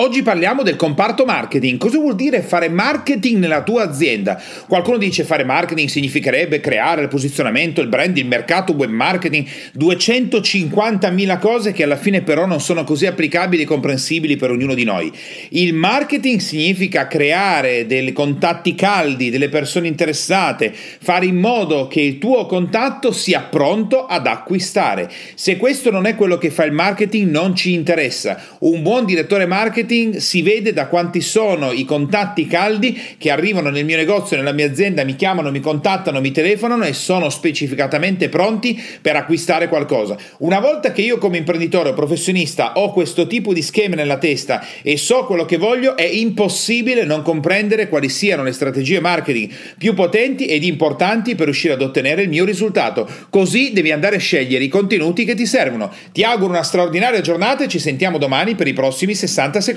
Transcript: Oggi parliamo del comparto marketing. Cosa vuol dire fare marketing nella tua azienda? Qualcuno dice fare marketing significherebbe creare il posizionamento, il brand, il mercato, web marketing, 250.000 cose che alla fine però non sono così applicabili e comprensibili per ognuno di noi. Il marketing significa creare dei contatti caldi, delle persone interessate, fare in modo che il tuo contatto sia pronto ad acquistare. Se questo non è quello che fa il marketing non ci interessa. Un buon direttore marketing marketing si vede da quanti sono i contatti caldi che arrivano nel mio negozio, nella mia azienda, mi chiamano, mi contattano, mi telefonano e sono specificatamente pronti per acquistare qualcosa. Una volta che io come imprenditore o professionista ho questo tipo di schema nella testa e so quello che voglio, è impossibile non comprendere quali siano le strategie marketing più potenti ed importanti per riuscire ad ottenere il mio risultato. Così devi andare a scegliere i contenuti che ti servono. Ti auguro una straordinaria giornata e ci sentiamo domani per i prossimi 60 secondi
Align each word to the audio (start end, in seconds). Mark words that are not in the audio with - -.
Oggi 0.00 0.22
parliamo 0.22 0.62
del 0.62 0.76
comparto 0.76 1.24
marketing. 1.24 1.76
Cosa 1.76 1.98
vuol 1.98 2.14
dire 2.14 2.40
fare 2.42 2.68
marketing 2.68 3.38
nella 3.38 3.64
tua 3.64 3.82
azienda? 3.82 4.40
Qualcuno 4.68 4.96
dice 4.96 5.24
fare 5.24 5.42
marketing 5.42 5.88
significherebbe 5.88 6.60
creare 6.60 7.02
il 7.02 7.08
posizionamento, 7.08 7.80
il 7.80 7.88
brand, 7.88 8.16
il 8.16 8.28
mercato, 8.28 8.74
web 8.74 8.90
marketing, 8.90 9.44
250.000 9.76 11.38
cose 11.40 11.72
che 11.72 11.82
alla 11.82 11.96
fine 11.96 12.22
però 12.22 12.46
non 12.46 12.60
sono 12.60 12.84
così 12.84 13.06
applicabili 13.06 13.62
e 13.62 13.66
comprensibili 13.66 14.36
per 14.36 14.52
ognuno 14.52 14.74
di 14.74 14.84
noi. 14.84 15.12
Il 15.48 15.74
marketing 15.74 16.38
significa 16.38 17.08
creare 17.08 17.84
dei 17.86 18.12
contatti 18.12 18.76
caldi, 18.76 19.30
delle 19.30 19.48
persone 19.48 19.88
interessate, 19.88 20.72
fare 20.72 21.26
in 21.26 21.40
modo 21.40 21.88
che 21.88 22.00
il 22.00 22.18
tuo 22.18 22.46
contatto 22.46 23.10
sia 23.10 23.40
pronto 23.40 24.06
ad 24.06 24.28
acquistare. 24.28 25.10
Se 25.34 25.56
questo 25.56 25.90
non 25.90 26.06
è 26.06 26.14
quello 26.14 26.38
che 26.38 26.50
fa 26.50 26.62
il 26.62 26.70
marketing 26.70 27.28
non 27.28 27.56
ci 27.56 27.72
interessa. 27.72 28.40
Un 28.60 28.82
buon 28.82 29.04
direttore 29.04 29.46
marketing 29.46 29.86
marketing 29.88 30.16
si 30.16 30.42
vede 30.42 30.72
da 30.74 30.86
quanti 30.86 31.22
sono 31.22 31.72
i 31.72 31.84
contatti 31.86 32.46
caldi 32.46 33.00
che 33.16 33.30
arrivano 33.30 33.70
nel 33.70 33.86
mio 33.86 33.96
negozio, 33.96 34.36
nella 34.36 34.52
mia 34.52 34.66
azienda, 34.66 35.02
mi 35.04 35.16
chiamano, 35.16 35.50
mi 35.50 35.60
contattano, 35.60 36.20
mi 36.20 36.30
telefonano 36.30 36.84
e 36.84 36.92
sono 36.92 37.30
specificatamente 37.30 38.28
pronti 38.28 38.80
per 39.00 39.16
acquistare 39.16 39.68
qualcosa. 39.68 40.16
Una 40.38 40.60
volta 40.60 40.92
che 40.92 41.00
io 41.00 41.16
come 41.16 41.38
imprenditore 41.38 41.88
o 41.90 41.94
professionista 41.94 42.74
ho 42.74 42.92
questo 42.92 43.26
tipo 43.26 43.54
di 43.54 43.62
schema 43.62 43.96
nella 43.96 44.18
testa 44.18 44.62
e 44.82 44.98
so 44.98 45.24
quello 45.24 45.46
che 45.46 45.56
voglio, 45.56 45.96
è 45.96 46.04
impossibile 46.04 47.04
non 47.04 47.22
comprendere 47.22 47.88
quali 47.88 48.10
siano 48.10 48.42
le 48.42 48.52
strategie 48.52 49.00
marketing 49.00 49.50
più 49.78 49.94
potenti 49.94 50.46
ed 50.46 50.64
importanti 50.64 51.34
per 51.34 51.46
riuscire 51.46 51.74
ad 51.74 51.82
ottenere 51.82 52.22
il 52.22 52.28
mio 52.28 52.44
risultato. 52.44 53.08
Così 53.30 53.72
devi 53.72 53.90
andare 53.90 54.16
a 54.16 54.20
scegliere 54.20 54.64
i 54.64 54.68
contenuti 54.68 55.24
che 55.24 55.34
ti 55.34 55.46
servono. 55.46 55.90
Ti 56.12 56.22
auguro 56.24 56.50
una 56.50 56.62
straordinaria 56.62 57.20
giornata 57.20 57.64
e 57.64 57.68
ci 57.68 57.78
sentiamo 57.78 58.18
domani 58.18 58.54
per 58.54 58.66
i 58.66 58.72
prossimi 58.72 59.14
60 59.14 59.60
secondi 59.60 59.76